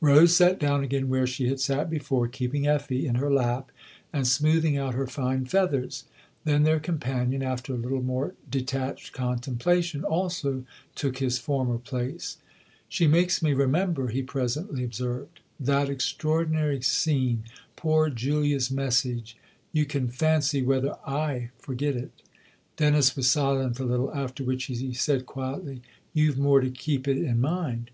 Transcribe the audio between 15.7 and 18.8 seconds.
That extraordinary scene poor Julia's